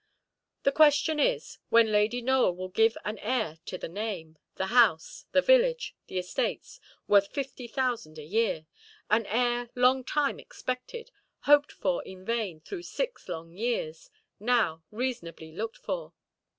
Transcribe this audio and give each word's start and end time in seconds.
The 0.63 0.71
question 0.71 1.19
is, 1.19 1.59
when 1.69 1.91
Lady 1.91 2.23
Nowell 2.23 2.55
will 2.55 2.69
give 2.69 2.97
an 3.05 3.19
heir 3.19 3.59
to 3.65 3.77
the 3.77 3.87
name, 3.87 4.35
the 4.55 4.65
house, 4.73 5.27
the 5.31 5.43
village, 5.43 5.95
the 6.07 6.17
estates, 6.17 6.79
worth 7.07 7.27
fifty 7.27 7.67
thousand 7.67 8.17
a 8.17 8.23
year—an 8.23 9.27
heir 9.27 9.69
long 9.75 10.03
time 10.03 10.39
expected, 10.39 11.11
hoped 11.41 11.71
for 11.71 12.01
in 12.03 12.25
vain 12.25 12.61
through 12.61 12.81
six 12.81 13.29
long 13.29 13.51
years, 13.53 14.09
now 14.39 14.83
reasonably 14.89 15.51
looked 15.51 15.77
for. 15.77 16.13